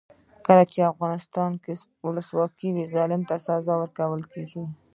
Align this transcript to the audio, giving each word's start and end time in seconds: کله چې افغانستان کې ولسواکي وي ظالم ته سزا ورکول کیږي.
کله 0.45 0.63
چې 0.71 0.89
افغانستان 0.91 1.51
کې 1.63 1.73
ولسواکي 2.05 2.69
وي 2.75 2.85
ظالم 2.93 3.21
ته 3.29 3.35
سزا 3.45 3.73
ورکول 3.79 4.21
کیږي. 4.33 4.63